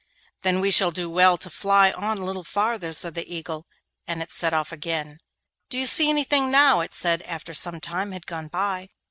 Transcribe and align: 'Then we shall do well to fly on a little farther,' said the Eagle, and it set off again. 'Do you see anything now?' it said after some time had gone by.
'Then 0.41 0.59
we 0.59 0.71
shall 0.71 0.89
do 0.89 1.07
well 1.07 1.37
to 1.37 1.47
fly 1.47 1.91
on 1.91 2.17
a 2.17 2.25
little 2.25 2.43
farther,' 2.43 2.91
said 2.91 3.13
the 3.13 3.31
Eagle, 3.31 3.67
and 4.07 4.23
it 4.23 4.31
set 4.31 4.51
off 4.51 4.71
again. 4.71 5.19
'Do 5.69 5.77
you 5.77 5.85
see 5.85 6.09
anything 6.09 6.49
now?' 6.49 6.79
it 6.79 6.91
said 6.91 7.21
after 7.21 7.53
some 7.53 7.79
time 7.79 8.11
had 8.11 8.25
gone 8.25 8.47
by. 8.47 8.89